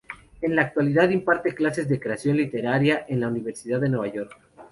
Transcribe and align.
En 0.41 0.55
la 0.55 0.63
actualidad 0.63 1.09
imparte 1.11 1.53
clases 1.53 1.87
de 1.87 1.99
creación 1.99 2.35
literaria 2.37 3.05
en 3.07 3.19
la 3.19 3.27
Universidad 3.27 3.79
de 3.79 3.89
Nueva 3.89 4.07
York. 4.11 4.35